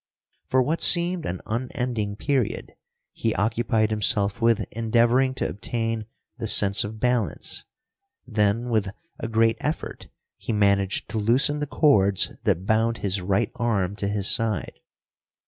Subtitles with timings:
[0.47, 2.73] For what seemed an unending period
[3.13, 6.07] he occupied himself with endeavoring to obtain
[6.39, 7.65] the sense of balance.
[8.25, 8.87] Then, with
[9.19, 14.07] a great effort, he managed to loosen the cords that bound his right arm to
[14.07, 14.79] his side.